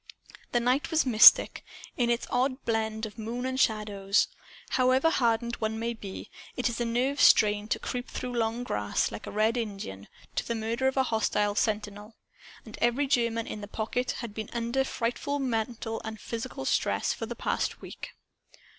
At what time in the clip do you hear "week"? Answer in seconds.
17.83-18.09